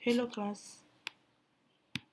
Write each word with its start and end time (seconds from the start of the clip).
Hello 0.00 0.26
class. 0.26 0.78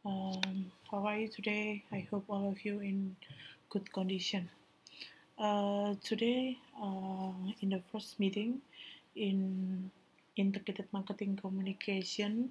Um, 0.03 0.73
how 0.91 1.07
are 1.07 1.19
you 1.19 1.29
today? 1.29 1.85
I 1.89 2.05
hope 2.11 2.25
all 2.27 2.49
of 2.49 2.65
you 2.65 2.81
in 2.81 3.15
good 3.69 3.93
condition. 3.93 4.49
Uh, 5.39 5.95
today, 6.03 6.57
uh, 6.83 7.31
in 7.61 7.69
the 7.69 7.79
first 7.89 8.19
meeting 8.19 8.59
in 9.15 9.89
integrated 10.35 10.87
marketing 10.91 11.39
communication, 11.41 12.49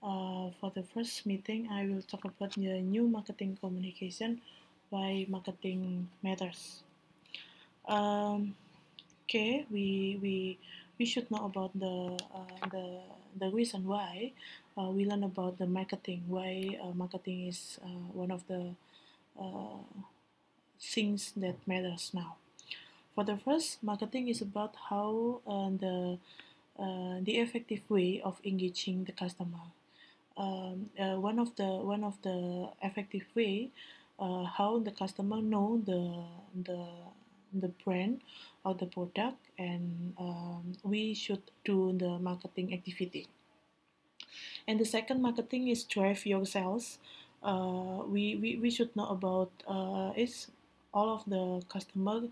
uh, 0.00 0.54
for 0.60 0.70
the 0.76 0.84
first 0.94 1.26
meeting, 1.26 1.66
I 1.72 1.86
will 1.86 2.02
talk 2.02 2.22
about 2.22 2.52
the 2.52 2.78
new 2.78 3.08
marketing 3.08 3.58
communication, 3.60 4.40
why 4.90 5.26
marketing 5.28 6.06
matters. 6.22 6.84
Um, 7.88 8.54
okay, 9.26 9.66
we 9.72 10.20
we 10.22 10.58
we 11.00 11.04
should 11.04 11.28
know 11.34 11.50
about 11.50 11.74
the 11.74 12.14
uh, 12.30 12.68
the 12.70 13.02
the 13.38 13.50
reason 13.50 13.86
why 13.86 14.32
uh, 14.78 14.90
we 14.90 15.04
learn 15.04 15.24
about 15.24 15.58
the 15.58 15.66
marketing 15.66 16.22
why 16.28 16.78
uh, 16.82 16.94
marketing 16.94 17.48
is 17.48 17.78
uh, 17.82 18.06
one 18.14 18.30
of 18.30 18.46
the 18.46 18.74
uh, 19.40 19.82
things 20.80 21.32
that 21.36 21.56
matters 21.66 22.12
now. 22.14 22.36
For 23.14 23.24
the 23.24 23.36
first 23.36 23.82
marketing 23.82 24.28
is 24.28 24.40
about 24.40 24.76
how 24.88 25.40
uh, 25.46 25.70
the 25.74 26.18
the 27.26 27.38
effective 27.38 27.82
way 27.90 28.22
of 28.22 28.38
engaging 28.44 29.02
the 29.02 29.10
customer. 29.10 29.74
Um, 30.36 30.90
one 30.96 31.40
of 31.40 31.56
the 31.56 31.66
one 31.66 32.04
of 32.04 32.14
the 32.22 32.70
effective 32.80 33.26
way 33.34 33.70
how 34.20 34.80
the 34.84 34.92
customer 34.92 35.42
know 35.42 35.82
the 35.84 36.22
the 36.54 36.86
the 37.52 37.68
brand 37.82 38.20
or 38.64 38.74
the 38.74 38.86
product 38.86 39.40
and 39.58 40.14
um, 40.18 40.74
we 40.84 41.14
should 41.14 41.42
do 41.64 41.96
the 41.98 42.18
marketing 42.20 42.72
activity 42.74 43.26
and 44.66 44.78
the 44.78 44.84
second 44.84 45.22
marketing 45.22 45.68
is 45.68 45.84
drive 45.84 46.24
your 46.26 46.44
sales 46.44 46.98
uh, 47.42 48.02
we, 48.06 48.36
we, 48.36 48.56
we 48.56 48.70
should 48.70 48.94
know 48.96 49.06
about 49.06 49.50
uh, 49.66 50.12
is 50.16 50.48
all 50.92 51.14
of 51.14 51.24
the 51.26 51.62
customer 51.68 52.22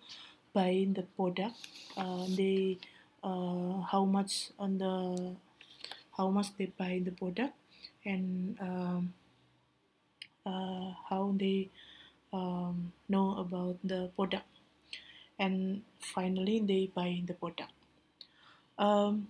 buying 0.53 0.93
the 0.95 1.03
product 1.17 1.57
uh, 1.97 2.25
they 2.37 2.79
uh, 3.23 3.81
how 3.91 4.05
much 4.05 4.51
on 4.59 4.79
the 4.79 5.35
how 6.17 6.31
much 6.31 6.57
they 6.57 6.67
buy 6.79 7.01
the 7.05 7.11
product 7.11 7.53
and 8.05 8.57
um, 8.61 9.13
uh, 10.47 10.93
how 11.11 11.35
they 11.37 11.69
um, 12.33 12.93
know 13.09 13.37
about 13.39 13.77
the 13.85 14.09
product 14.17 14.47
and 15.39 15.83
finally 16.01 16.61
they 16.61 16.91
buy 16.95 17.23
the 17.27 17.35
product. 17.35 17.73
Um, 18.79 19.29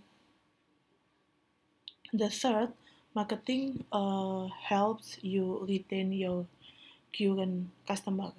the 2.17 2.31
third, 2.31 2.73
marketing 3.15 3.85
uh, 3.93 4.49
helps 4.61 5.19
you 5.23 5.65
retain 5.69 6.13
your 6.13 6.47
current 7.13 7.69
customer. 7.87 8.33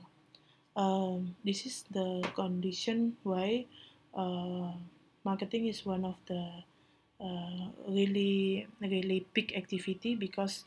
Um, 0.75 1.35
this 1.43 1.65
is 1.65 1.85
the 1.89 2.21
condition 2.35 3.17
why 3.23 3.65
uh, 4.13 4.77
marketing 5.25 5.65
is 5.65 5.85
one 5.85 6.05
of 6.05 6.15
the 6.29 6.63
uh, 7.17 7.73
really 7.89 8.67
really 8.81 9.25
big 9.33 9.53
activity 9.57 10.13
because 10.13 10.65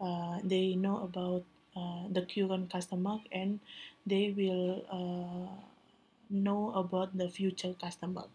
uh, 0.00 0.38
they 0.42 0.74
know 0.74 0.98
about 1.06 1.44
uh, 1.78 2.10
the 2.10 2.26
current 2.26 2.70
customer 2.70 3.22
and 3.30 3.60
they 4.04 4.34
will 4.34 4.82
uh, 4.90 5.54
know 6.28 6.72
about 6.74 7.16
the 7.16 7.28
future 7.28 7.74
customer. 7.78 8.26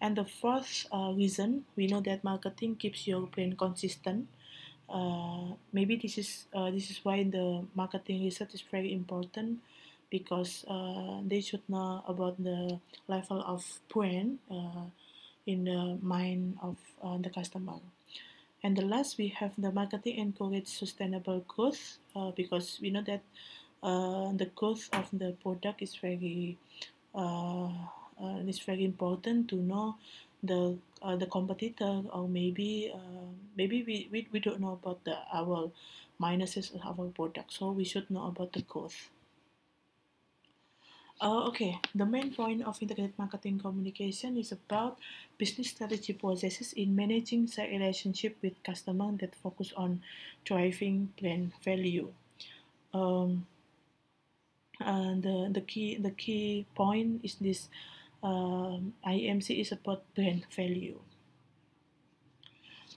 And 0.00 0.16
the 0.16 0.24
fourth 0.24 0.86
uh, 0.92 1.12
reason, 1.16 1.64
we 1.74 1.86
know 1.86 2.00
that 2.02 2.22
marketing 2.22 2.76
keeps 2.76 3.06
your 3.06 3.26
brand 3.26 3.58
consistent. 3.58 4.28
Uh, 4.88 5.56
maybe 5.72 5.96
this 5.96 6.18
is 6.18 6.44
uh, 6.54 6.70
this 6.70 6.90
is 6.90 7.00
why 7.02 7.24
the 7.24 7.64
marketing 7.74 8.22
research 8.22 8.54
is 8.54 8.62
very 8.70 8.92
important 8.92 9.58
because 10.10 10.64
uh, 10.68 11.18
they 11.26 11.40
should 11.40 11.62
know 11.68 12.04
about 12.06 12.40
the 12.42 12.78
level 13.08 13.42
of 13.42 13.64
brand 13.88 14.38
uh, 14.50 14.86
in 15.46 15.64
the 15.64 15.98
mind 16.02 16.56
of 16.62 16.76
uh, 17.02 17.16
the 17.18 17.30
customer. 17.30 17.80
And 18.62 18.76
the 18.76 18.84
last, 18.84 19.18
we 19.18 19.28
have 19.28 19.52
the 19.58 19.72
marketing 19.72 20.18
encourage 20.18 20.66
sustainable 20.66 21.44
growth 21.46 21.98
because 22.34 22.78
we 22.80 22.90
know 22.90 23.02
that 23.02 23.22
the 23.82 24.50
growth 24.56 24.88
of 24.92 25.06
the 25.12 25.36
product 25.42 25.82
is 25.82 25.94
very 25.94 26.56
uh, 28.22 28.40
it's 28.46 28.60
very 28.60 28.84
important 28.84 29.48
to 29.48 29.56
know 29.56 29.96
the 30.42 30.76
uh, 31.02 31.16
the 31.16 31.26
competitor 31.26 32.02
or 32.12 32.28
maybe 32.28 32.92
uh, 32.94 33.28
maybe 33.56 33.82
we, 33.82 34.08
we, 34.12 34.28
we 34.32 34.40
don't 34.40 34.60
know 34.60 34.72
about 34.72 35.02
the 35.04 35.16
our 35.32 35.70
minuses 36.20 36.74
of 36.74 36.98
our 37.00 37.06
product 37.08 37.52
so 37.52 37.70
we 37.70 37.84
should 37.84 38.10
know 38.10 38.26
about 38.26 38.52
the 38.52 38.62
cost 38.62 38.96
uh, 41.18 41.46
okay, 41.48 41.80
the 41.94 42.04
main 42.04 42.30
point 42.34 42.62
of 42.62 42.76
integrated 42.82 43.14
marketing 43.16 43.58
communication 43.58 44.36
is 44.36 44.52
about 44.52 44.98
business 45.38 45.70
strategy 45.70 46.12
processes 46.12 46.74
in 46.74 46.94
managing 46.94 47.46
the 47.46 47.62
relationship 47.62 48.36
with 48.42 48.62
customer 48.62 49.10
that 49.18 49.34
focus 49.34 49.72
on 49.78 50.02
driving 50.44 51.08
brand 51.18 51.52
value. 51.64 52.12
Um, 52.92 53.46
and 54.78 55.22
the, 55.22 55.48
the 55.52 55.62
key 55.62 55.96
the 55.96 56.10
key 56.10 56.66
point 56.74 57.24
is 57.24 57.36
this 57.36 57.70
um, 58.22 58.94
IMC 59.04 59.60
is 59.60 59.72
about 59.72 60.02
brand 60.14 60.46
value. 60.50 61.00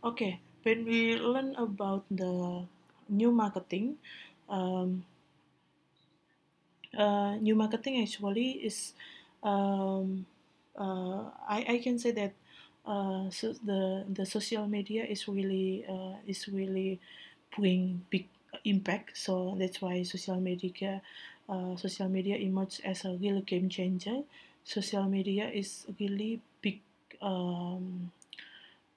Okay, 0.04 0.40
when 0.64 0.84
we 0.86 1.16
learn 1.20 1.56
about 1.56 2.04
the 2.12 2.66
new 3.08 3.32
marketing, 3.32 3.98
um, 4.50 5.06
uh, 6.98 7.36
new 7.38 7.56
marketing 7.56 8.02
actually 8.02 8.52
is 8.66 8.94
um, 9.44 10.26
uh, 10.78 11.30
I, 11.48 11.66
I 11.70 11.78
can 11.84 12.00
say 12.00 12.12
that 12.12 12.34
uh, 12.86 13.30
so 13.30 13.54
the 13.64 14.06
the 14.10 14.26
social 14.26 14.68
media 14.68 15.04
is 15.06 15.28
really 15.28 15.86
uh, 15.88 16.16
is 16.28 16.48
really 16.48 17.00
bring 17.58 18.06
big 18.10 18.28
impact 18.66 19.18
so 19.18 19.56
that's 19.60 19.82
why 19.82 20.04
social 20.04 20.40
media 20.40 21.02
uh, 21.48 21.76
social 21.76 22.10
media 22.10 22.36
emerged 22.38 22.82
as 22.86 23.06
a 23.06 23.12
real 23.18 23.42
game 23.42 23.70
changer. 23.70 24.22
Social 24.64 25.04
media 25.04 25.50
is 25.50 25.86
really 26.00 26.42
big, 26.62 26.82
um, 27.22 28.12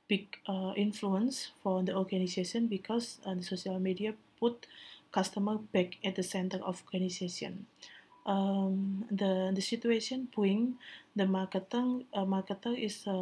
big 0.08 0.38
uh, 0.46 0.72
influence 0.76 1.50
for 1.62 1.82
the 1.82 1.94
organization 1.96 2.66
because 2.66 3.18
uh, 3.24 3.34
the 3.34 3.42
social 3.42 3.78
media 3.78 4.14
put 4.38 4.66
customer 5.12 5.58
back 5.72 5.98
at 6.04 6.16
the 6.16 6.22
center 6.22 6.58
of 6.58 6.82
organization. 6.86 7.66
Um, 8.24 9.04
the 9.10 9.50
the 9.50 9.60
situation 9.60 10.28
bring 10.30 10.78
the 11.16 11.24
marketer 11.24 12.04
uh, 12.14 12.24
marketer 12.24 12.70
is 12.70 13.02
a 13.06 13.18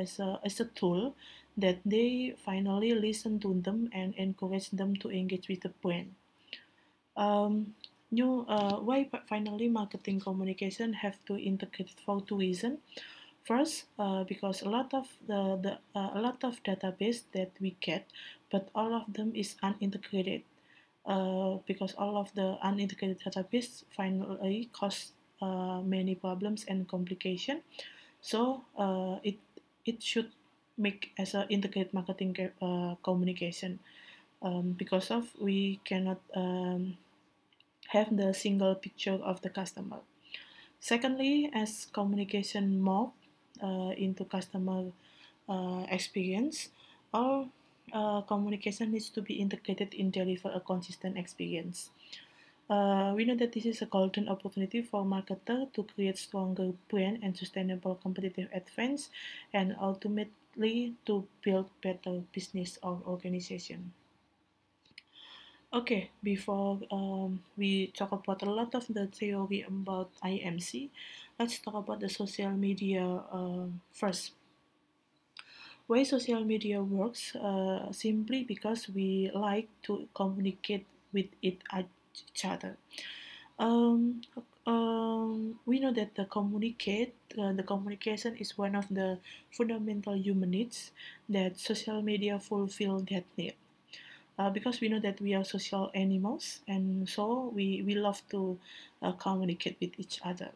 is 0.00 0.18
a 0.18 0.40
is 0.44 0.58
a 0.60 0.64
tool 0.72 1.14
that 1.56 1.84
they 1.84 2.34
finally 2.44 2.94
listen 2.94 3.38
to 3.40 3.52
them 3.60 3.90
and 3.92 4.14
encourage 4.16 4.70
them 4.70 4.96
to 4.96 5.10
engage 5.10 5.48
with 5.48 5.60
the 5.60 5.68
brand. 5.84 6.14
Um, 7.16 7.74
new 8.12 8.44
uh, 8.48 8.76
why 8.76 9.08
finally 9.28 9.68
marketing 9.68 10.20
communication 10.20 10.92
have 10.92 11.16
to 11.26 11.36
integrate 11.36 11.90
for 12.04 12.22
reasons. 12.30 12.78
First 13.44 13.90
uh, 13.98 14.22
because 14.22 14.62
a 14.62 14.68
lot 14.68 14.94
of 14.94 15.08
the, 15.26 15.58
the 15.58 15.72
uh, 15.98 16.10
a 16.14 16.20
lot 16.20 16.44
of 16.44 16.62
database 16.62 17.22
that 17.32 17.50
we 17.58 17.74
get 17.80 18.06
but 18.52 18.68
all 18.74 18.94
of 18.94 19.12
them 19.12 19.32
is 19.34 19.56
unintegrated. 19.62 20.42
Uh, 21.04 21.58
because 21.66 21.94
all 21.98 22.16
of 22.16 22.32
the 22.36 22.56
unintegrated 22.62 23.18
database 23.18 23.82
finally 23.96 24.70
cause 24.72 25.10
uh, 25.40 25.80
many 25.82 26.14
problems 26.14 26.64
and 26.68 26.86
complication. 26.86 27.62
So 28.20 28.62
uh, 28.78 29.18
it 29.24 29.38
it 29.84 30.00
should 30.00 30.30
make 30.78 31.10
as 31.18 31.34
an 31.34 31.46
integrated 31.50 31.92
marketing 31.92 32.36
uh, 32.62 32.94
communication. 33.02 33.80
Um, 34.42 34.74
because 34.78 35.10
of 35.10 35.26
we 35.40 35.80
cannot 35.84 36.20
um, 36.34 36.98
have 37.92 38.16
the 38.16 38.32
single 38.32 38.74
picture 38.74 39.18
of 39.22 39.40
the 39.42 39.50
customer. 39.50 40.00
Secondly, 40.80 41.50
as 41.52 41.86
communication 41.92 42.80
move 42.80 43.10
uh, 43.62 43.92
into 43.96 44.24
customer 44.24 44.90
uh, 45.48 45.84
experience, 45.88 46.70
all 47.12 47.48
uh, 47.92 48.22
communication 48.22 48.92
needs 48.92 49.10
to 49.10 49.22
be 49.22 49.34
integrated 49.34 49.94
in 49.94 50.10
deliver 50.10 50.50
a 50.50 50.60
consistent 50.60 51.16
experience. 51.16 51.90
Uh, 52.70 53.12
we 53.14 53.24
know 53.24 53.36
that 53.36 53.52
this 53.52 53.66
is 53.66 53.82
a 53.82 53.86
golden 53.86 54.28
opportunity 54.28 54.80
for 54.80 55.04
marketer 55.04 55.70
to 55.74 55.84
create 55.94 56.16
stronger 56.16 56.72
brand 56.88 57.18
and 57.22 57.36
sustainable 57.36 57.96
competitive 57.96 58.48
advance 58.54 59.10
and 59.52 59.76
ultimately 59.80 60.94
to 61.04 61.26
build 61.42 61.68
better 61.82 62.22
business 62.32 62.78
or 62.82 63.02
organization. 63.06 63.92
Okay, 65.72 66.10
before 66.22 66.78
um, 66.92 67.42
we 67.56 67.88
talk 67.96 68.12
about 68.12 68.42
a 68.42 68.50
lot 68.50 68.74
of 68.74 68.86
the 68.88 69.06
theory 69.08 69.62
about 69.66 70.10
IMC, 70.22 70.90
let's 71.38 71.58
talk 71.58 71.74
about 71.74 72.00
the 72.00 72.08
social 72.10 72.50
media 72.52 73.02
uh, 73.32 73.66
first. 73.92 74.32
why 75.86 76.02
social 76.02 76.44
media 76.44 76.82
works 76.82 77.34
uh, 77.36 77.90
simply 77.92 78.42
because 78.44 78.88
we 78.88 79.30
like 79.34 79.68
to 79.82 80.08
communicate 80.14 80.86
with 81.12 81.26
it, 81.42 81.58
each 82.30 82.44
other. 82.44 82.76
Um, 83.58 84.22
um, 84.66 85.58
we 85.66 85.80
know 85.80 85.92
that 85.92 86.14
the 86.14 86.24
communicate 86.26 87.14
uh, 87.38 87.52
the 87.52 87.62
communication 87.62 88.36
is 88.36 88.56
one 88.58 88.74
of 88.76 88.88
the 88.90 89.18
fundamental 89.50 90.16
human 90.16 90.50
needs 90.50 90.92
that 91.28 91.58
social 91.58 92.02
media 92.02 92.38
fulfill 92.40 93.00
that 93.10 93.24
need 93.36 93.54
uh, 94.38 94.50
because 94.50 94.80
we 94.80 94.88
know 94.88 95.00
that 95.00 95.20
we 95.20 95.34
are 95.34 95.44
social 95.44 95.90
animals 95.94 96.60
and 96.66 97.08
so 97.08 97.52
we, 97.54 97.82
we 97.82 97.94
love 97.94 98.22
to 98.30 98.58
uh, 99.02 99.12
communicate 99.12 99.76
with 99.80 99.90
each 99.98 100.20
other. 100.24 100.50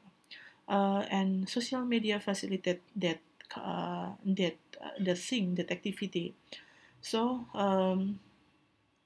Uh, 0.68 1.04
and 1.10 1.48
social 1.48 1.82
media 1.82 2.18
facilitate 2.18 2.82
that 2.96 3.20
uh, 3.54 4.08
that 4.24 4.56
uh, 4.82 4.90
the 4.98 5.14
thing 5.14 5.54
that 5.54 5.70
activity. 5.70 6.34
So 7.00 7.46
um, 7.54 8.18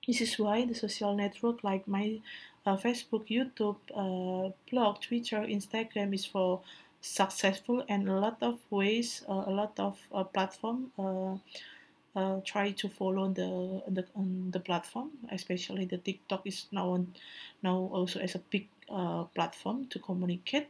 this 0.06 0.22
is 0.22 0.38
why 0.38 0.64
the 0.64 0.75
social 0.75 1.14
network 1.14 1.62
like 1.62 1.87
my 1.87 2.20
uh, 2.64 2.76
Facebook, 2.78 3.28
YouTube, 3.28 3.76
blog, 4.70 5.00
Twitter, 5.02 5.40
Instagram 5.40 6.14
is 6.14 6.25
for 6.25 6.61
successful 7.02 7.84
and 7.88 8.08
a 8.08 8.14
lot 8.14 8.38
of 8.43 8.58
ways, 8.70 9.22
a 9.28 9.50
lot 9.50 9.78
of 9.78 9.99
platform 10.32 10.90
uh, 12.16 12.40
try 12.44 12.72
to 12.72 12.88
follow 12.88 13.28
the 13.28 13.82
the 13.88 14.04
um, 14.16 14.50
the 14.50 14.60
platform, 14.60 15.10
especially 15.30 15.84
the 15.84 15.98
TikTok 15.98 16.46
is 16.46 16.66
now 16.72 16.90
on, 16.90 17.14
now 17.62 17.88
also 17.92 18.18
as 18.20 18.34
a 18.34 18.42
big 18.50 18.68
uh, 18.90 19.24
platform 19.34 19.86
to 19.86 19.98
communicate. 19.98 20.68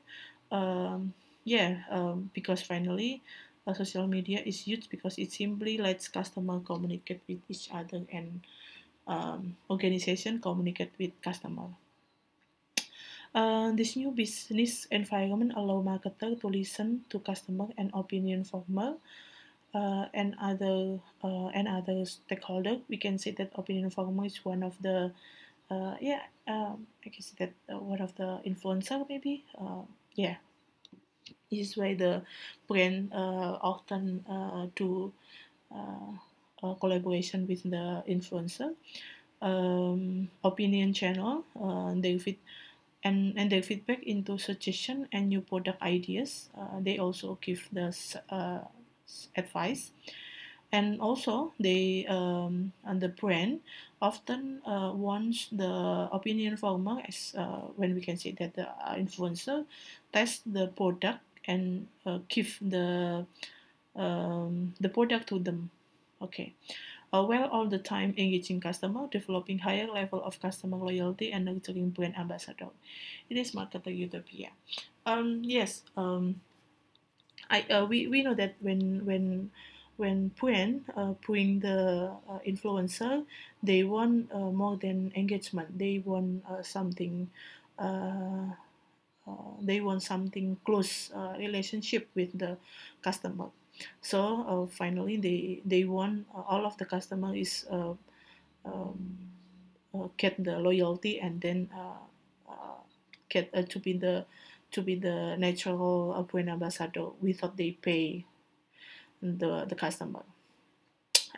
Um, 0.52 1.14
yeah, 1.44 1.82
um, 1.90 2.30
because 2.34 2.62
finally, 2.62 3.22
uh, 3.66 3.74
social 3.74 4.06
media 4.06 4.42
is 4.44 4.66
used 4.66 4.90
because 4.90 5.16
it 5.18 5.32
simply 5.32 5.78
lets 5.78 6.08
customer 6.08 6.60
communicate 6.60 7.22
with 7.28 7.40
each 7.48 7.68
other 7.72 8.04
and 8.12 8.40
um, 9.06 9.56
organization 9.70 10.40
communicate 10.40 10.92
with 10.98 11.12
customer. 11.22 11.68
Uh, 13.32 13.70
this 13.72 13.94
new 13.94 14.10
business 14.10 14.86
environment 14.90 15.52
allow 15.54 15.80
marketer 15.80 16.34
to 16.40 16.48
listen 16.48 17.04
to 17.08 17.20
customer 17.20 17.68
and 17.78 17.90
opinion 17.94 18.42
former 18.42 18.96
uh, 19.74 20.06
and 20.14 20.34
other 20.40 20.98
uh, 21.22 21.48
and 21.48 21.68
other 21.68 22.04
stakeholder. 22.04 22.78
We 22.88 22.96
can 22.96 23.18
say 23.18 23.32
that 23.32 23.52
opinion 23.54 23.90
former 23.90 24.24
is 24.26 24.44
one 24.44 24.62
of 24.62 24.74
the 24.80 25.12
uh, 25.70 25.94
yeah 26.00 26.22
um, 26.48 26.86
I 27.04 27.10
can 27.10 27.22
say 27.22 27.34
that 27.38 27.52
uh, 27.72 27.78
one 27.78 28.00
of 28.00 28.14
the 28.16 28.40
influencer 28.46 29.06
maybe 29.08 29.44
uh, 29.58 29.82
yeah. 30.14 30.36
Is 31.50 31.76
why 31.76 31.94
the 31.94 32.22
brand 32.68 33.10
uh, 33.12 33.58
often 33.60 34.24
uh, 34.30 34.66
do 34.76 35.12
collaboration 36.78 37.46
with 37.48 37.62
the 37.64 38.02
influencer 38.08 38.74
um, 39.42 40.28
opinion 40.44 40.92
channel 40.92 41.44
uh, 41.60 41.92
they 41.96 42.18
fit 42.18 42.38
and 43.02 43.34
and 43.36 43.50
their 43.50 43.62
feedback 43.62 44.02
into 44.02 44.38
suggestion 44.38 45.08
and 45.12 45.28
new 45.28 45.40
product 45.40 45.80
ideas 45.82 46.50
uh, 46.58 46.78
they 46.80 46.98
also 46.98 47.38
give 47.40 47.68
the 47.72 47.94
uh, 48.28 48.60
advice. 49.36 49.92
And 50.72 51.00
also 51.00 51.52
they 51.58 52.06
um, 52.06 52.72
and 52.84 53.00
the 53.00 53.08
brand 53.08 53.60
often 54.00 54.62
uh, 54.62 54.92
wants 54.94 55.48
the 55.50 56.08
opinion 56.12 56.56
former 56.56 57.02
as 57.06 57.34
uh, 57.36 57.66
when 57.74 57.94
we 57.94 58.00
can 58.00 58.16
say 58.16 58.30
that 58.38 58.54
the 58.54 58.68
uh, 58.68 58.94
influencer 58.94 59.66
test 60.12 60.46
the 60.46 60.68
product 60.68 61.20
and 61.46 61.88
uh, 62.06 62.18
give 62.28 62.56
the 62.62 63.26
um, 63.96 64.74
the 64.78 64.88
product 64.88 65.28
to 65.28 65.38
them. 65.40 65.70
Okay. 66.22 66.54
Uh, 67.12 67.24
while 67.24 67.48
all 67.50 67.66
the 67.66 67.78
time 67.78 68.14
engaging 68.16 68.60
customer 68.60 69.08
developing 69.10 69.58
higher 69.58 69.90
level 69.90 70.22
of 70.22 70.38
customer 70.40 70.76
loyalty 70.76 71.32
and 71.32 71.46
nurturing 71.46 71.90
brand 71.90 72.14
ambassador. 72.16 72.70
It 73.28 73.36
is 73.36 73.50
marketer 73.50 73.90
utopia. 73.90 74.50
Um 75.04 75.42
yes 75.42 75.82
um 75.96 76.40
I 77.50 77.62
uh, 77.68 77.84
we, 77.86 78.06
we 78.06 78.22
know 78.22 78.34
that 78.34 78.54
when 78.60 79.04
when 79.04 79.50
when 79.96 80.28
brand 80.40 80.84
uh, 80.96 81.12
bring 81.26 81.60
the 81.60 82.12
uh, 82.28 82.38
influencer 82.46 83.24
they 83.62 83.84
want 83.84 84.30
uh, 84.32 84.50
more 84.50 84.76
than 84.76 85.12
engagement. 85.16 85.76
They 85.78 85.98
want 85.98 86.44
uh, 86.48 86.62
something 86.62 87.28
uh, 87.78 88.54
uh, 89.26 89.52
they 89.60 89.80
want 89.80 90.02
something 90.02 90.56
close 90.64 91.10
relationship 91.38 92.08
with 92.14 92.36
the 92.38 92.56
customer. 93.02 93.48
So 94.02 94.68
finally 94.72 95.16
they 95.16 95.60
they 95.64 95.84
want 95.84 96.26
all 96.34 96.66
of 96.66 96.76
the 96.78 96.84
customer 96.86 97.34
is 97.36 97.66
um, 97.70 97.98
get 100.16 100.42
the 100.42 100.58
loyalty 100.58 101.20
and 101.20 101.40
then 101.40 101.68
get 103.28 103.52
to 103.70 103.78
be 103.78 103.92
the 103.92 104.24
to 104.72 104.82
be 104.82 104.94
the 104.94 105.36
natural 105.36 106.22
brand 106.30 106.50
ambassador 106.50 107.06
without 107.20 107.56
they 107.56 107.72
pay 107.72 108.24
the 109.22 109.64
the 109.66 109.74
customer 109.74 110.22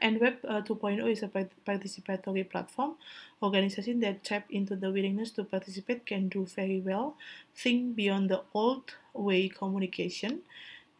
and 0.00 0.20
Web 0.20 0.36
uh, 0.48 0.60
2.0 0.62 1.10
is 1.10 1.22
a 1.22 1.28
participatory 1.28 2.48
platform. 2.48 2.94
Organizations 3.42 4.00
that 4.02 4.24
tap 4.24 4.44
into 4.50 4.74
the 4.76 4.90
willingness 4.90 5.30
to 5.32 5.44
participate 5.44 6.04
can 6.06 6.28
do 6.28 6.44
very 6.46 6.80
well. 6.80 7.16
Think 7.54 7.94
beyond 7.96 8.30
the 8.30 8.42
old 8.54 8.94
way 9.14 9.48
communication. 9.48 10.40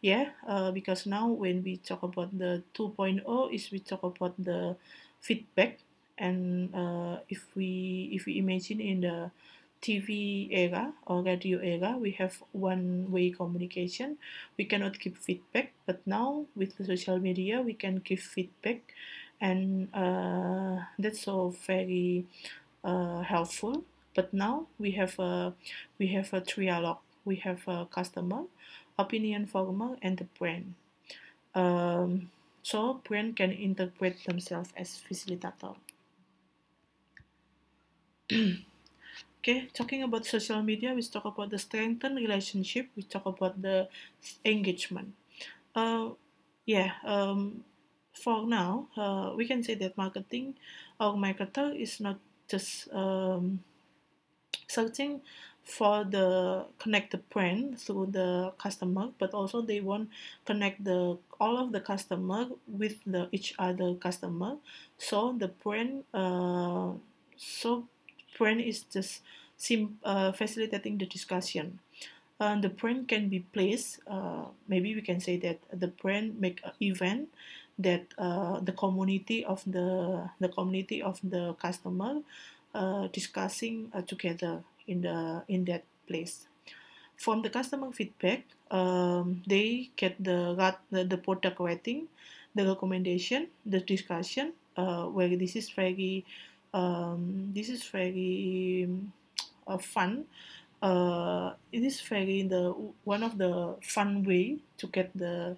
Yeah, 0.01 0.31
uh, 0.47 0.71
because 0.71 1.05
now 1.05 1.27
when 1.27 1.63
we 1.63 1.77
talk 1.77 2.03
about 2.03 2.37
the 2.37 2.63
2.0 2.73 3.53
is 3.53 3.71
we 3.71 3.79
talk 3.79 4.03
about 4.03 4.35
the 4.37 4.75
feedback 5.21 5.79
and 6.17 6.73
uh, 6.75 7.19
if 7.29 7.41
we 7.55 8.09
if 8.13 8.25
we 8.25 8.37
imagine 8.37 8.79
in 8.81 9.01
the 9.01 9.31
TV 9.83 10.47
era 10.51 10.93
or 11.05 11.21
radio 11.23 11.59
era, 11.59 11.91
we 11.99 12.11
have 12.21 12.35
one 12.53 13.11
way 13.11 13.29
communication. 13.31 14.17
We 14.57 14.65
cannot 14.65 14.99
give 14.99 15.17
feedback, 15.17 15.73
but 15.85 15.99
now 16.07 16.45
with 16.55 16.77
the 16.77 16.85
social 16.85 17.19
media, 17.19 17.61
we 17.61 17.73
can 17.73 17.95
give 18.09 18.21
feedback, 18.21 18.79
and 19.41 19.89
uh, 19.93 20.77
that's 20.97 21.21
so 21.21 21.35
very 21.67 22.25
uh, 22.83 23.21
helpful. 23.21 23.83
But 24.15 24.33
now 24.33 24.67
we 24.79 24.91
have 24.91 25.17
a 25.19 25.53
we 25.99 26.07
have 26.15 26.33
a 26.33 26.41
trialogue. 26.41 26.99
We 27.25 27.37
have 27.47 27.61
a 27.67 27.85
customer, 27.87 28.43
opinion 28.99 29.47
former, 29.47 29.97
and 30.01 30.17
the 30.17 30.25
brand. 30.39 30.75
Um, 31.55 32.31
so 32.63 33.01
brand 33.07 33.35
can 33.37 33.51
interpret 33.51 34.23
themselves 34.25 34.71
as 34.77 35.01
facilitator. 35.09 35.75
Okay, 39.43 39.67
talking 39.73 40.01
about 40.03 40.25
social 40.25 40.61
media, 40.63 40.93
we 40.95 41.03
talk 41.03 41.25
about 41.25 41.49
the 41.51 41.59
strengthened 41.59 42.15
relationship. 42.15 42.87
We 42.95 43.03
talk 43.03 43.25
about 43.27 43.61
the 43.61 43.89
engagement. 44.45 45.13
Uh, 45.75 46.11
yeah. 46.65 46.93
Um, 47.05 47.63
for 48.13 48.47
now, 48.47 48.87
uh, 48.97 49.33
we 49.35 49.47
can 49.47 49.63
say 49.63 49.75
that 49.75 49.97
marketing 49.97 50.55
or 50.99 51.15
marketer 51.15 51.75
is 51.75 51.99
not 51.99 52.19
just 52.47 52.87
um, 52.93 53.59
searching 54.67 55.21
for 55.63 56.03
the 56.03 56.27
connect 56.83 57.11
the 57.11 57.17
brand 57.33 57.79
through 57.79 58.07
the 58.11 58.51
customer, 58.57 59.05
but 59.19 59.33
also 59.33 59.61
they 59.61 59.79
want 59.79 60.09
connect 60.45 60.83
the 60.83 61.17
all 61.39 61.55
of 61.63 61.71
the 61.71 61.79
customer 61.79 62.41
with 62.67 62.95
the 63.05 63.29
each 63.31 63.49
other 63.67 63.89
customer. 63.95 64.57
So 64.97 65.17
the 65.41 65.47
brand, 65.63 66.03
uh, 66.13 66.91
so 67.37 67.87
brand 68.37 68.61
is 68.61 68.83
just 68.83 69.21
sim- 69.57 69.99
uh, 70.03 70.31
facilitating 70.31 70.97
the 70.97 71.05
discussion. 71.05 71.79
Uh, 72.39 72.59
the 72.59 72.69
brand 72.69 73.07
can 73.07 73.29
be 73.29 73.39
placed. 73.53 73.99
Uh, 74.07 74.45
maybe 74.67 74.95
we 74.95 75.01
can 75.01 75.19
say 75.21 75.37
that 75.37 75.59
the 75.71 75.87
brand 75.87 76.39
make 76.39 76.59
an 76.65 76.73
event 76.81 77.29
that 77.79 78.05
uh, 78.17 78.59
the 78.59 78.73
community 78.73 79.45
of 79.45 79.63
the 79.65 80.29
the 80.39 80.49
community 80.49 81.01
of 81.01 81.19
the 81.23 81.53
customer 81.61 82.21
uh, 82.73 83.07
discussing 83.13 83.89
uh, 83.93 84.01
together 84.01 84.63
in 84.87 85.01
the 85.01 85.43
in 85.47 85.65
that 85.65 85.83
place. 86.07 86.47
From 87.15 87.41
the 87.41 87.49
customer 87.49 87.91
feedback, 87.93 88.43
um, 88.71 89.43
they 89.47 89.89
get 89.95 90.17
the, 90.21 90.57
the 90.91 91.05
the 91.05 91.17
product 91.17 91.59
rating, 91.59 92.09
the 92.55 92.65
recommendation, 92.67 93.47
the 93.65 93.79
discussion. 93.79 94.53
Where 94.75 95.29
this 95.37 95.55
is 95.55 95.69
very 95.69 96.25
um, 96.73 97.51
this 97.53 97.69
is 97.69 97.83
very 97.85 98.89
uh, 99.67 99.77
fun. 99.77 100.25
Uh, 100.81 101.53
it 101.71 101.83
is 101.83 102.01
very 102.01 102.43
the 102.43 102.71
one 103.05 103.23
of 103.23 103.37
the 103.37 103.75
fun 103.81 104.23
way 104.23 104.57
to 104.77 104.87
get 104.87 105.11
the 105.15 105.55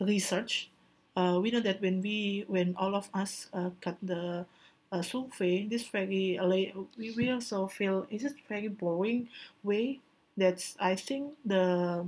research. 0.00 0.70
Uh, 1.16 1.38
we 1.42 1.50
know 1.50 1.60
that 1.60 1.80
when 1.80 2.00
we 2.02 2.44
when 2.48 2.74
all 2.76 2.94
of 2.94 3.08
us 3.14 3.48
uh, 3.52 3.70
got 3.80 3.96
the 4.02 4.44
uh, 4.92 5.02
survey, 5.02 5.66
this 5.66 5.86
very 5.88 6.38
uh, 6.38 6.46
we, 6.46 7.10
we 7.16 7.30
also 7.30 7.66
feel 7.66 8.06
is 8.10 8.24
it 8.24 8.34
very 8.48 8.68
boring 8.68 9.28
way. 9.64 10.00
That's 10.36 10.76
I 10.78 10.94
think 10.94 11.34
the 11.44 12.06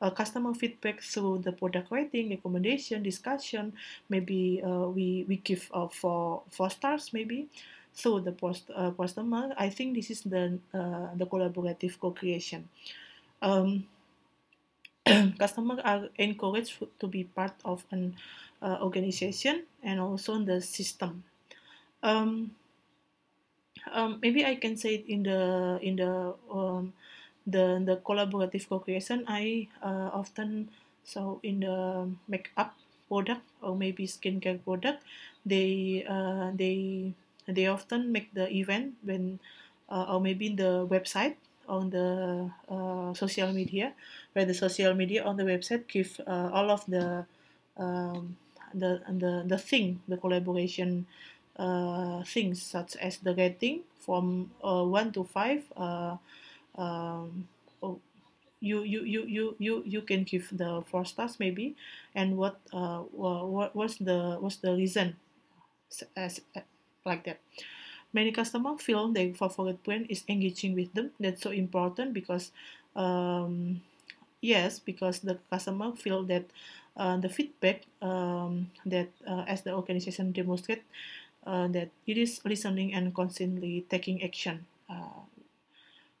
uh, 0.00 0.10
customer 0.10 0.54
feedback 0.54 1.00
through 1.02 1.38
the 1.44 1.52
product 1.52 1.90
rating, 1.90 2.30
recommendation, 2.30 3.02
discussion. 3.02 3.72
Maybe 4.08 4.62
uh, 4.64 4.88
we 4.88 5.24
we 5.28 5.36
give 5.38 5.68
uh, 5.74 5.88
four 5.88 6.42
four 6.50 6.70
stars 6.70 7.12
maybe 7.12 7.48
through 7.96 8.20
the 8.20 8.32
post 8.32 8.70
uh. 8.76 9.54
I 9.58 9.70
think 9.70 9.94
this 9.96 10.10
is 10.10 10.22
the 10.22 10.58
uh, 10.74 11.08
the 11.16 11.26
collaborative 11.26 11.98
co-creation. 12.00 12.68
Um, 13.42 13.86
customers 15.38 15.80
are 15.84 16.08
encouraged 16.16 16.84
to 17.00 17.06
be 17.06 17.24
part 17.24 17.54
of 17.64 17.84
an 17.90 18.14
uh, 18.62 18.78
organization 18.82 19.64
and 19.82 20.00
also 20.00 20.38
the 20.44 20.60
system. 20.60 21.24
Um, 22.02 22.52
um, 23.92 24.18
maybe 24.22 24.44
I 24.44 24.54
can 24.56 24.76
say 24.76 24.90
it 25.02 25.04
in 25.08 25.22
the 25.22 25.42
in 25.82 25.96
the 25.96 26.34
um, 26.50 26.92
the 27.46 27.64
the 27.88 27.96
collaborative 28.08 28.68
co-creation. 28.68 29.24
I 29.28 29.68
uh, 29.82 30.10
often 30.12 30.70
so 31.04 31.40
in 31.42 31.60
the 31.60 32.08
makeup 32.28 32.74
product 33.08 33.44
or 33.62 33.76
maybe 33.76 34.06
skincare 34.06 34.58
product, 34.64 35.02
they 35.44 36.04
uh, 36.08 36.50
they 36.54 37.12
they 37.48 37.66
often 37.66 38.12
make 38.12 38.32
the 38.34 38.50
event 38.52 38.94
when 39.02 39.38
uh, 39.90 40.06
or 40.14 40.20
maybe 40.20 40.48
the 40.54 40.86
website 40.90 41.36
on 41.68 41.90
the 41.90 42.50
uh, 42.68 43.12
social 43.14 43.52
media 43.52 43.92
where 44.32 44.44
the 44.44 44.54
social 44.54 44.94
media 44.94 45.24
on 45.24 45.36
the 45.36 45.42
website 45.44 45.86
give 45.88 46.20
uh, 46.26 46.50
all 46.52 46.70
of 46.70 46.84
the 46.86 47.24
um, 47.76 48.36
the 48.74 49.02
the 49.08 49.44
the 49.46 49.58
thing 49.58 50.00
the 50.08 50.16
collaboration 50.16 51.06
uh, 51.58 52.22
things 52.24 52.62
such 52.62 52.96
as 52.96 53.18
the 53.18 53.34
rating 53.34 53.80
from 54.00 54.50
uh, 54.62 54.82
one 54.84 55.12
to 55.12 55.24
five 55.24 55.62
uh, 55.76 56.16
um, 56.76 57.48
oh, 57.82 57.98
you, 58.60 58.82
you 58.82 59.02
you 59.04 59.22
you 59.26 59.56
you 59.58 59.82
you 59.86 60.02
can 60.02 60.24
give 60.24 60.48
the 60.52 60.82
four 60.90 61.04
stars 61.04 61.38
maybe 61.38 61.76
and 62.14 62.36
what 62.36 62.60
uh 62.72 63.00
what 63.12 63.74
what's 63.76 63.96
the 63.98 64.36
what's 64.40 64.56
the 64.56 64.72
reason? 64.74 65.16
As, 65.90 66.04
as 66.16 66.40
like 67.06 67.24
that. 67.24 67.40
Many 68.12 68.32
customers 68.32 68.82
feel 68.82 69.08
their 69.12 69.32
favorite 69.34 69.82
brand 69.84 70.06
is 70.08 70.24
engaging 70.28 70.74
with 70.74 70.92
them. 70.94 71.10
That's 71.20 71.42
so 71.42 71.50
important 71.50 72.14
because 72.14 72.52
um, 72.96 73.80
yes 74.40 74.78
because 74.80 75.20
the 75.20 75.38
customer 75.50 75.92
feel 75.96 76.22
that 76.24 76.44
uh, 76.96 77.16
the 77.18 77.28
feedback 77.28 77.82
um, 78.02 78.70
that 78.86 79.08
uh, 79.26 79.44
as 79.46 79.62
the 79.62 79.72
organization 79.74 80.32
demonstrate 80.32 80.82
uh, 81.46 81.68
that 81.68 81.90
it 82.06 82.18
is 82.18 82.40
listening 82.44 82.94
and 82.94 83.14
constantly 83.14 83.86
taking 83.90 84.22
action. 84.24 84.66
Uh, 84.90 85.24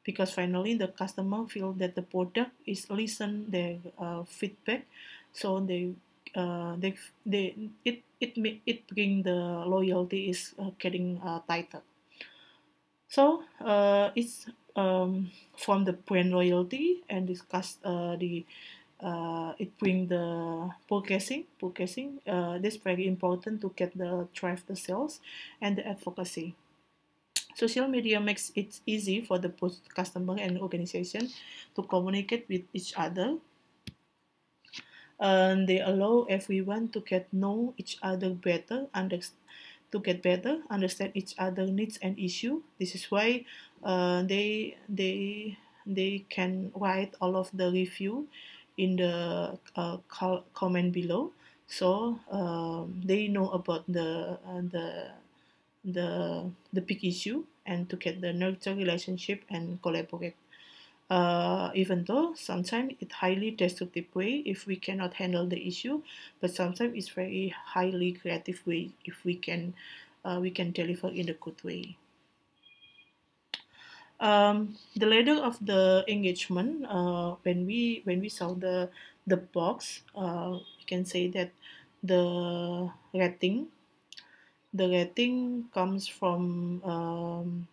because 0.04 0.32
finally 0.32 0.74
the 0.74 0.88
customer 0.88 1.46
feel 1.46 1.72
that 1.72 1.94
the 1.94 2.02
product 2.02 2.52
is 2.66 2.88
listen 2.90 3.50
their 3.50 3.76
uh, 3.98 4.22
feedback. 4.24 4.86
So 5.32 5.60
they 5.60 5.92
uh, 6.36 6.76
they 6.76 6.92
they 7.24 7.44
it 7.84 8.02
it 8.20 8.32
it 8.66 8.86
bring 8.88 9.22
the 9.22 9.38
loyalty 9.74 10.30
is 10.30 10.54
uh, 10.58 10.70
getting 10.78 11.18
uh, 11.22 11.40
tighter. 11.48 11.82
So 13.08 13.44
uh, 13.60 14.10
it's 14.14 14.46
um, 14.74 15.30
from 15.56 15.84
the 15.84 15.92
brand 15.92 16.30
loyalty 16.30 17.02
and 17.08 17.26
discuss 17.26 17.78
uh, 17.84 18.16
the 18.16 18.44
uh, 19.00 19.52
it 19.58 19.76
bring 19.78 20.06
the 20.06 20.70
purchasing 20.88 21.44
purchasing 21.60 22.18
uh, 22.26 22.56
that's 22.58 22.76
very 22.76 23.06
important 23.06 23.60
to 23.60 23.68
get 23.76 23.96
the 23.96 24.26
drive 24.32 24.64
the 24.66 24.76
sales 24.76 25.20
and 25.60 25.76
the 25.78 25.86
advocacy. 25.86 26.56
Social 27.56 27.88
media 27.88 28.20
makes 28.20 28.52
it 28.54 28.80
easy 28.86 29.20
for 29.20 29.38
the 29.38 29.50
customer 29.94 30.36
and 30.38 30.58
organization 30.60 31.28
to 31.74 31.82
communicate 31.82 32.48
with 32.48 32.68
each 32.72 32.94
other 32.96 33.38
and 35.20 35.68
they 35.68 35.80
allow 35.80 36.26
everyone 36.28 36.88
to 36.90 37.00
get 37.00 37.32
know 37.32 37.72
each 37.78 37.98
other 38.02 38.30
better 38.30 38.86
to 39.92 40.00
get 40.00 40.22
better 40.22 40.62
understand 40.70 41.12
each 41.14 41.34
other 41.38 41.66
needs 41.66 41.98
and 42.02 42.18
issue. 42.18 42.62
This 42.78 42.94
is 42.94 43.10
why 43.10 43.44
uh, 43.84 44.22
they 44.22 44.76
they 44.88 45.56
they 45.86 46.26
can 46.28 46.72
write 46.74 47.14
all 47.20 47.36
of 47.36 47.50
the 47.54 47.70
review 47.70 48.26
in 48.76 48.96
the 48.96 49.58
uh, 49.76 49.98
comment 50.52 50.92
below. 50.92 51.32
So 51.66 52.18
um, 52.30 53.00
they 53.04 53.28
know 53.28 53.50
about 53.50 53.86
the 53.88 54.38
uh, 54.42 54.62
the 54.66 54.86
the 55.84 56.08
the 56.72 56.82
big 56.82 57.04
issue 57.04 57.44
and 57.64 57.88
to 57.90 57.96
get 57.96 58.20
the 58.20 58.32
nurture 58.32 58.74
relationship 58.74 59.42
and 59.50 59.80
collaborate 59.82 60.36
uh, 61.10 61.70
even 61.74 62.04
though 62.04 62.34
sometimes 62.34 62.94
it's 63.00 63.14
highly 63.14 63.50
destructive 63.50 64.06
way 64.14 64.42
if 64.44 64.66
we 64.66 64.76
cannot 64.76 65.14
handle 65.14 65.46
the 65.46 65.66
issue 65.66 66.02
but 66.40 66.50
sometimes 66.50 66.94
it's 66.96 67.08
very 67.10 67.54
highly 67.74 68.12
creative 68.12 68.66
way 68.66 68.90
if 69.04 69.24
we 69.24 69.36
can 69.36 69.74
uh, 70.24 70.38
we 70.40 70.50
can 70.50 70.72
deliver 70.72 71.08
in 71.08 71.28
a 71.28 71.34
good 71.34 71.62
way. 71.62 71.96
Um, 74.18 74.76
the 74.96 75.04
ladder 75.06 75.36
of 75.44 75.64
the 75.64 76.02
engagement 76.08 76.86
uh, 76.88 77.36
when 77.42 77.66
we 77.66 78.00
when 78.04 78.20
we 78.20 78.30
saw 78.30 78.54
the 78.54 78.88
the 79.26 79.36
box 79.36 80.02
uh, 80.16 80.56
we 80.56 80.84
can 80.88 81.04
say 81.04 81.28
that 81.36 81.52
the 82.02 82.90
rating 83.12 83.68
the 84.72 84.88
rating 84.88 85.64
comes 85.74 86.06
from 86.06 86.82
um, 86.84 87.66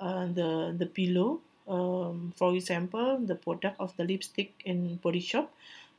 uh, 0.00 0.26
the 0.26 0.74
the 0.78 0.86
below 0.86 1.40
um, 1.68 2.32
for 2.36 2.54
example 2.54 3.18
the 3.24 3.34
product 3.34 3.76
of 3.78 3.96
the 3.96 4.04
lipstick 4.04 4.52
in 4.64 4.96
body 4.96 5.20
shop 5.20 5.52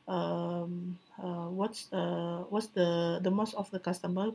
um, 0.07 0.97
uh, 1.21 1.47
what's 1.47 1.91
uh, 1.93 2.43
what's 2.49 2.67
the 2.67 3.19
the 3.23 3.31
most 3.31 3.53
of 3.55 3.69
the 3.71 3.79
customer 3.79 4.31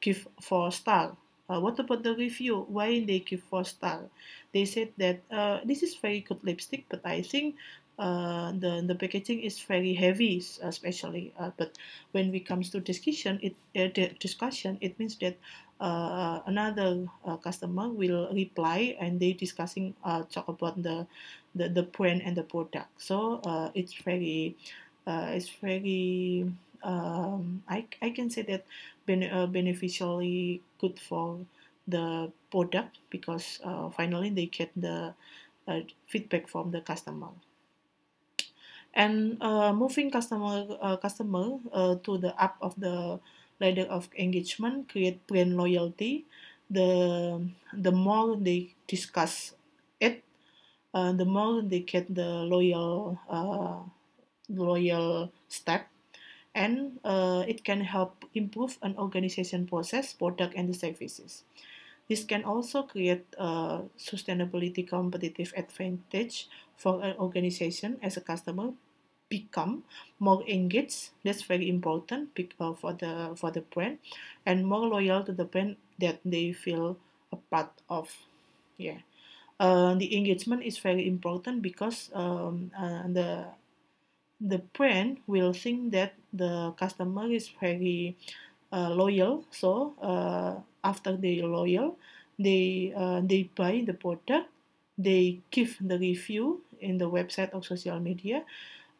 give 0.00 0.28
for 0.40 0.70
star 0.70 1.16
uh, 1.48 1.60
what 1.60 1.78
about 1.78 2.02
the 2.02 2.12
review? 2.14 2.66
Why 2.68 3.04
they 3.04 3.20
give 3.20 3.42
four 3.42 3.64
star 3.64 4.02
they 4.52 4.64
said 4.64 4.88
that 4.98 5.20
uh, 5.30 5.60
this 5.64 5.82
is 5.82 5.94
very 5.94 6.20
good 6.20 6.42
lipstick 6.42 6.84
but 6.88 7.00
i 7.04 7.20
think 7.22 7.54
uh, 7.98 8.52
the 8.52 8.84
the 8.86 8.94
packaging 8.94 9.40
is 9.40 9.58
very 9.60 9.94
heavy 9.94 10.42
especially 10.62 11.32
uh, 11.38 11.50
but 11.56 11.78
when 12.12 12.30
we 12.30 12.40
comes 12.40 12.68
to 12.70 12.80
discussion 12.80 13.40
it 13.42 13.54
uh, 13.76 13.88
discussion 14.20 14.76
it 14.80 14.98
means 14.98 15.16
that 15.16 15.36
uh, 15.80 16.40
another 16.46 17.06
uh, 17.24 17.36
customer 17.36 17.88
will 17.88 18.28
reply 18.32 18.96
and 19.00 19.20
they 19.20 19.32
discussing 19.32 19.94
uh, 20.04 20.22
talk 20.30 20.48
about 20.48 20.82
the, 20.82 21.06
the 21.54 21.68
the 21.68 21.82
brand 21.82 22.22
and 22.24 22.36
the 22.36 22.42
product. 22.42 22.88
So 22.96 23.40
uh, 23.44 23.70
it's 23.74 23.92
very 23.94 24.56
uh, 25.06 25.30
it's 25.32 25.48
very 25.48 26.50
um, 26.82 27.62
I, 27.68 27.86
I 28.02 28.10
can 28.10 28.30
say 28.30 28.42
that 28.42 28.64
ben- 29.06 29.30
uh, 29.30 29.46
beneficially 29.46 30.62
good 30.80 30.98
for 30.98 31.38
the 31.88 32.30
product 32.50 32.98
because 33.10 33.60
uh, 33.64 33.90
finally 33.90 34.30
they 34.30 34.46
get 34.46 34.70
the 34.76 35.14
uh, 35.68 35.80
feedback 36.08 36.48
from 36.48 36.70
the 36.70 36.80
customer 36.80 37.28
and 38.96 39.36
uh, 39.42 39.72
moving 39.72 40.10
customer 40.10 40.64
uh, 40.80 40.96
customer 40.96 41.60
uh, 41.72 41.96
to 42.02 42.18
the 42.18 42.32
up 42.40 42.56
of 42.62 42.74
the 42.80 43.20
ladder 43.60 43.86
of 43.92 44.08
engagement 44.18 44.88
create 44.88 45.20
brand 45.28 45.56
loyalty 45.56 46.24
the 46.70 46.88
the 47.72 47.92
more 47.92 48.36
they 48.36 48.74
discuss 48.88 49.54
it 50.00 50.24
uh, 50.94 51.12
the 51.12 51.24
more 51.24 51.62
they 51.62 51.80
get 51.80 52.06
the 52.14 52.44
loyal 52.46 53.18
uh, 53.28 53.80
loyal 54.48 55.32
step. 55.48 55.88
And 56.54 56.98
uh, 57.04 57.44
it 57.46 57.64
can 57.64 57.82
help 57.82 58.24
improve 58.34 58.78
an 58.82 58.96
organization 58.96 59.66
process 59.66 60.14
product 60.14 60.54
and 60.56 60.68
the 60.68 60.74
services. 60.74 61.44
This 62.08 62.24
can 62.24 62.44
also 62.44 62.82
create 62.84 63.26
a 63.38 63.82
sustainability 63.98 64.86
competitive 64.88 65.52
advantage 65.56 66.48
for 66.76 67.02
an 67.02 67.16
organization 67.18 67.98
as 68.02 68.16
a 68.16 68.22
customer 68.22 68.72
become 69.28 69.84
more 70.18 70.42
engaged. 70.48 71.10
That's 71.24 71.42
very 71.42 71.68
important 71.68 72.30
uh, 72.60 72.72
for 72.74 72.92
the 72.92 73.34
for 73.36 73.50
the 73.50 73.62
brand. 73.62 73.98
And 74.44 74.66
more 74.66 74.86
loyal 74.86 75.24
to 75.24 75.32
the 75.32 75.44
brand 75.44 75.76
that 75.98 76.20
they 76.24 76.52
feel 76.52 76.96
a 77.32 77.36
part 77.36 77.72
of. 77.88 78.10
Yeah. 78.78 79.00
Uh, 79.58 79.94
the 79.94 80.16
engagement 80.16 80.62
is 80.64 80.78
very 80.78 81.08
important 81.08 81.62
because 81.62 82.10
um, 82.14 82.70
uh, 82.76 83.08
the 83.08 83.46
the 84.40 84.58
brand 84.76 85.18
will 85.26 85.52
think 85.52 85.92
that 85.92 86.14
the 86.32 86.72
customer 86.76 87.26
is 87.30 87.48
very 87.60 88.16
uh, 88.72 88.90
loyal. 88.90 89.44
So 89.50 89.94
uh, 90.02 90.60
after 90.84 91.16
they 91.16 91.40
loyal 91.42 91.96
they 92.38 92.92
uh, 92.94 93.20
they 93.24 93.48
buy 93.54 93.82
the 93.86 93.94
product. 93.94 94.48
They 94.98 95.40
give 95.50 95.76
the 95.80 95.98
review 95.98 96.62
in 96.80 96.96
the 96.98 97.08
website 97.08 97.52
or 97.54 97.62
social 97.62 98.00
media 98.00 98.44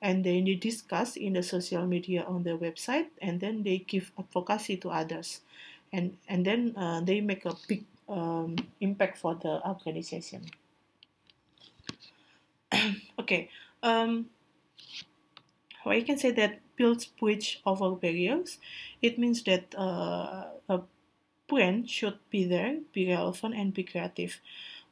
and 0.03 0.25
then 0.25 0.45
they 0.45 0.55
discuss 0.55 1.17
in 1.17 1.33
the 1.33 1.43
social 1.43 1.87
media 1.87 2.25
on 2.29 2.43
the 2.43 2.57
website 2.57 3.09
and 3.23 3.41
then 3.41 3.63
they 3.63 3.79
give 3.79 4.13
advocacy 4.19 4.77
to 4.77 4.91
others 4.91 5.41
and 5.93 6.17
and 6.29 6.45
then 6.45 6.75
uh, 6.77 7.01
they 7.01 7.21
make 7.21 7.45
a 7.45 7.55
big 7.69 7.85
um, 8.09 8.57
impact 8.81 9.19
for 9.19 9.35
the 9.35 9.61
organization 9.67 10.45
okay 13.19 13.49
um, 13.83 14.27
I 15.87 16.03
can 16.03 16.19
say 16.19 16.33
that 16.33 16.61
builds 16.77 17.07
bridge 17.07 17.61
over 17.65 17.95
barriers. 17.95 18.59
It 19.01 19.19
means 19.19 19.43
that 19.45 19.75
uh, 19.77 20.47
a 20.69 20.81
brand 21.49 21.89
should 21.89 22.19
be 22.31 22.45
there, 22.45 22.81
be 22.93 23.09
relevant, 23.09 23.55
and 23.55 23.73
be 23.73 23.85
creative. 23.85 24.41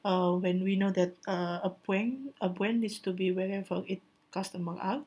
Uh, 0.04 0.32
when 0.32 0.62
we 0.62 0.76
know 0.76 0.90
that 0.90 1.14
uh, 1.26 1.61
a 1.64 1.73
brand 1.87 2.34
a 2.40 2.49
brand 2.49 2.80
needs 2.80 2.99
to 3.00 3.12
be 3.12 3.32
wherever 3.32 3.82
it 3.88 4.02
customer 4.34 4.74
are, 4.82 5.02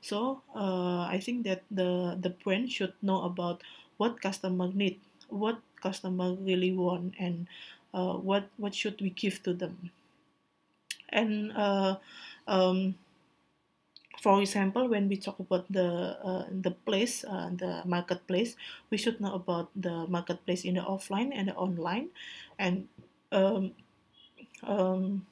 so 0.00 0.42
uh, 0.54 1.02
I 1.10 1.18
think 1.18 1.42
that 1.50 1.66
the 1.70 2.14
the 2.14 2.30
brand 2.30 2.70
should 2.70 2.94
know 3.02 3.26
about 3.26 3.66
what 3.98 4.22
customer 4.22 4.70
need, 4.70 5.02
what 5.26 5.58
customer 5.82 6.38
really 6.38 6.70
want, 6.70 7.18
and 7.18 7.50
uh, 7.90 8.14
what 8.14 8.46
what 8.62 8.74
should 8.78 9.02
we 9.02 9.10
give 9.10 9.42
to 9.42 9.52
them. 9.52 9.90
And 11.10 11.50
uh, 11.56 11.98
um, 12.46 12.94
for 14.20 14.40
example, 14.42 14.88
when 14.88 15.08
we 15.08 15.16
talk 15.16 15.38
about 15.38 15.66
the 15.70 16.18
uh, 16.22 16.46
the 16.50 16.74
place, 16.86 17.24
uh, 17.24 17.50
the 17.54 17.82
marketplace, 17.86 18.56
we 18.90 18.98
should 18.98 19.20
know 19.20 19.34
about 19.34 19.70
the 19.76 20.06
marketplace 20.06 20.64
in 20.64 20.74
the 20.74 20.84
offline 20.84 21.30
and 21.34 21.48
the 21.48 21.54
online, 21.54 22.10
and 22.58 22.88
um, 23.30 23.72
um, 24.66 25.26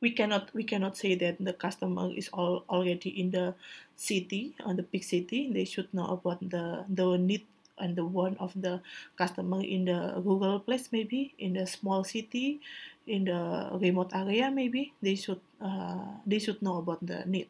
we 0.00 0.10
cannot 0.10 0.52
we 0.54 0.64
cannot 0.64 0.96
say 0.96 1.14
that 1.14 1.36
the 1.40 1.52
customer 1.52 2.10
is 2.14 2.28
all 2.32 2.64
already 2.68 3.10
in 3.20 3.30
the 3.30 3.54
city 3.96 4.54
on 4.64 4.76
the 4.76 4.82
big 4.82 5.04
city. 5.04 5.50
They 5.52 5.64
should 5.64 5.92
know 5.92 6.06
about 6.16 6.40
the 6.40 6.84
the 6.88 7.16
need 7.18 7.44
and 7.80 7.96
the 7.96 8.04
want 8.04 8.36
of 8.40 8.52
the 8.56 8.80
customer 9.16 9.62
in 9.64 9.86
the 9.86 10.20
rural 10.24 10.60
place 10.60 10.88
maybe 10.92 11.32
in 11.38 11.54
the 11.54 11.66
small 11.66 12.04
city 12.04 12.60
in 13.06 13.24
the 13.24 13.70
remote 13.80 14.12
area 14.14 14.50
maybe. 14.50 14.92
They 15.02 15.14
should 15.16 15.40
uh, 15.60 16.20
they 16.26 16.38
should 16.38 16.60
know 16.62 16.78
about 16.78 17.04
the 17.04 17.24
need. 17.26 17.48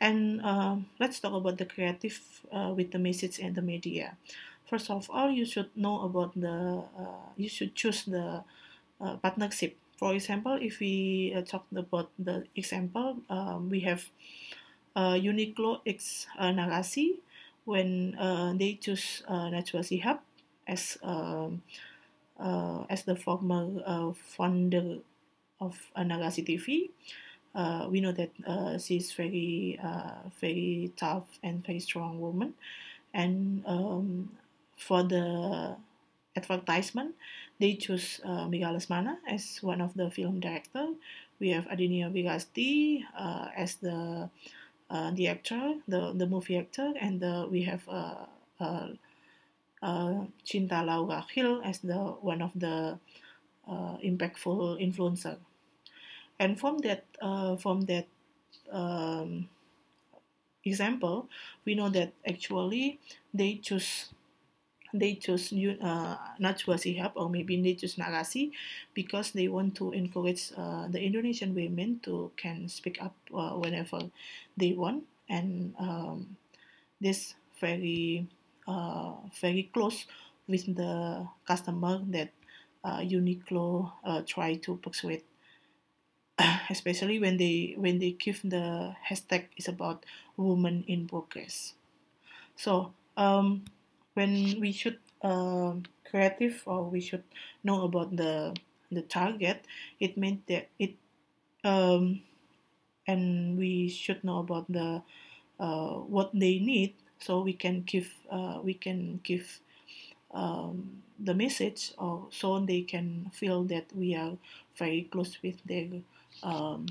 And 0.00 0.42
uh, 0.42 0.76
let's 0.98 1.20
talk 1.20 1.32
about 1.32 1.58
the 1.58 1.64
creative 1.66 2.18
uh, 2.50 2.72
with 2.74 2.90
the 2.90 2.98
message 2.98 3.38
and 3.38 3.54
the 3.54 3.62
media. 3.62 4.16
First 4.66 4.90
of 4.90 5.08
all 5.10 5.30
you 5.30 5.44
should 5.46 5.70
know 5.76 6.02
about 6.02 6.34
the 6.34 6.82
uh, 6.98 7.28
you 7.36 7.48
should 7.48 7.74
choose 7.74 8.04
the 8.04 8.42
uh, 9.00 9.16
partnership 9.22 9.76
for 10.02 10.18
example 10.18 10.58
if 10.58 10.82
we 10.82 11.30
uh, 11.30 11.46
talk 11.46 11.62
about 11.70 12.10
the 12.18 12.42
example 12.58 13.22
um, 13.30 13.70
we 13.70 13.78
have 13.86 14.02
Uniqlo 14.98 15.78
X 15.86 16.26
Narasi 16.34 17.22
when 17.64 18.18
they 18.58 18.74
choose 18.82 19.22
Najwa 19.30 19.86
Shihab 19.86 20.18
as 20.66 20.98
um, 21.02 21.62
uh, 22.38 22.84
as 22.90 23.04
the 23.04 23.16
former 23.16 23.82
uh, 23.86 24.12
founder 24.12 24.98
of 25.60 25.78
Narasi 25.96 26.42
TV, 26.44 26.90
uh, 27.54 27.86
we 27.88 28.00
know 28.00 28.12
that 28.12 28.30
uh, 28.46 28.78
she's 28.78 29.12
very 29.12 29.78
uh, 29.82 30.28
very 30.40 30.92
tough 30.96 31.28
and 31.42 31.64
very 31.64 31.80
strong 31.80 32.20
woman, 32.20 32.54
and 33.14 33.62
um, 33.66 34.30
for 34.76 35.02
the 35.02 35.76
advertisement, 36.34 37.14
they 37.62 37.78
choose 37.78 38.18
uh, 38.24 38.48
Mega 38.48 38.74
Lesmana 38.74 39.18
as 39.30 39.62
one 39.62 39.80
of 39.80 39.94
the 39.94 40.10
film 40.10 40.40
director. 40.40 40.88
We 41.38 41.50
have 41.50 41.66
Adinia 41.70 42.10
Wirasti 42.10 43.04
uh, 43.16 43.54
as 43.54 43.76
the 43.76 44.28
uh, 44.90 45.10
the 45.14 45.28
actor, 45.28 45.78
the 45.86 46.12
the 46.12 46.26
movie 46.26 46.58
actor, 46.58 46.92
and 47.00 47.20
the, 47.22 47.46
we 47.48 47.62
have 47.62 47.86
uh, 47.88 48.26
uh, 48.58 48.88
uh, 49.80 50.26
Cinta 50.44 50.82
as 51.64 51.78
the 51.78 51.98
one 52.20 52.42
of 52.42 52.50
the 52.58 52.98
uh, 53.70 53.96
impactful 54.02 54.82
influencer. 54.82 55.38
And 56.40 56.58
from 56.58 56.78
that, 56.78 57.06
uh, 57.22 57.54
from 57.56 57.82
that 57.82 58.08
um, 58.72 59.48
example, 60.64 61.28
we 61.64 61.76
know 61.76 61.90
that 61.90 62.12
actually 62.26 62.98
they 63.32 63.62
choose 63.62 64.10
they 64.92 65.14
choose 65.16 65.52
uh, 65.52 66.16
Najwa 66.40 66.76
Shihab 66.76 67.12
or 67.16 67.28
maybe 67.28 67.60
they 67.60 67.74
choose 67.74 67.96
Narasi 67.96 68.52
because 68.94 69.32
they 69.32 69.48
want 69.48 69.74
to 69.76 69.92
encourage 69.92 70.52
uh, 70.56 70.88
the 70.88 71.00
Indonesian 71.00 71.54
women 71.54 72.00
to 72.04 72.30
can 72.36 72.68
speak 72.68 73.02
up 73.02 73.16
uh, 73.34 73.56
whenever 73.56 74.00
they 74.56 74.72
want. 74.72 75.04
And 75.28 75.74
um, 75.78 76.36
this 77.00 77.34
very 77.60 78.28
uh, 78.68 79.14
very 79.40 79.70
close 79.72 80.06
with 80.46 80.76
the 80.76 81.26
customer 81.46 82.00
that 82.10 82.30
uh, 82.84 82.98
Uniqlo 82.98 83.92
uh, 84.04 84.22
try 84.26 84.56
to 84.56 84.76
persuade. 84.76 85.22
Especially 86.70 87.18
when 87.18 87.36
they 87.36 87.74
when 87.76 87.98
they 87.98 88.12
give 88.12 88.40
the 88.44 88.94
hashtag 89.08 89.48
is 89.56 89.68
about 89.68 90.04
women 90.36 90.84
in 90.86 91.08
progress. 91.08 91.74
So 92.56 92.92
um, 93.16 93.64
when 94.14 94.60
we 94.60 94.72
should 94.72 94.98
uh, 95.22 95.74
creative 96.08 96.62
or 96.66 96.84
we 96.84 97.00
should 97.00 97.24
know 97.64 97.84
about 97.84 98.14
the 98.16 98.54
the 98.90 99.02
target 99.02 99.64
it 100.00 100.16
meant 100.18 100.46
that 100.46 100.68
it 100.78 100.94
um, 101.64 102.20
and 103.06 103.58
we 103.58 103.88
should 103.88 104.22
know 104.24 104.38
about 104.38 104.70
the 104.70 105.02
uh, 105.60 105.94
what 106.14 106.30
they 106.34 106.58
need 106.58 106.94
so 107.20 107.40
we 107.40 107.52
can 107.52 107.82
give 107.82 108.10
uh, 108.30 108.60
we 108.62 108.74
can 108.74 109.20
give 109.22 109.60
um, 110.32 111.02
the 111.18 111.34
message 111.34 111.92
or 111.98 112.26
so 112.30 112.60
they 112.60 112.82
can 112.82 113.30
feel 113.34 113.64
that 113.64 113.86
we 113.94 114.14
are 114.14 114.36
very 114.76 115.02
close 115.12 115.38
with 115.42 115.62
their 115.64 115.88
um, 116.42 116.86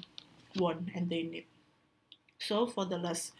want 0.57 0.89
and 0.95 1.10
their 1.10 1.23
need. 1.23 1.45
So 2.39 2.67
for 2.67 2.86
the 2.86 2.97
last 2.97 3.34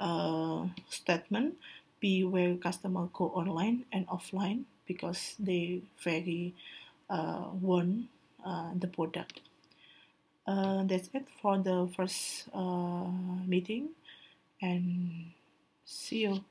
uh, 0.00 0.66
statement 0.88 1.56
be 2.02 2.24
where 2.24 2.56
customer 2.56 3.08
go 3.14 3.26
online 3.42 3.86
and 3.92 4.06
offline 4.08 4.64
because 4.86 5.36
they 5.40 5.82
very 6.04 6.54
uh, 7.10 7.46
want 7.68 8.06
uh, 8.44 8.72
the 8.76 8.88
product 8.88 9.40
uh, 10.46 10.82
that's 10.84 11.08
it 11.14 11.26
for 11.40 11.58
the 11.58 11.88
first 11.96 12.48
uh, 12.54 13.06
meeting 13.46 13.90
and 14.62 15.32
See 15.86 16.22
you. 16.24 16.44